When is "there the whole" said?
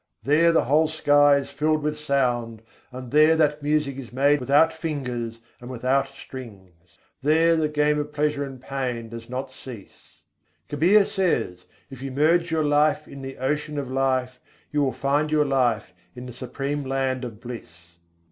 0.23-0.87